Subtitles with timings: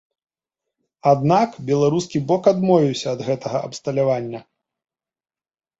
[1.11, 4.39] Аднак беларускі бок адмовіўся ад гэтага абсталявання.